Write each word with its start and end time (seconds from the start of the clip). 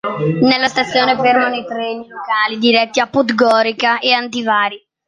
Nella 0.41 0.65
stazione 0.65 1.15
fermano 1.15 1.53
i 1.55 1.63
treni 1.63 2.07
locali 2.07 2.57
diretti 2.57 2.99
a 2.99 3.05
Podgorica 3.05 3.99
e 3.99 4.11
Antivari. 4.11 4.83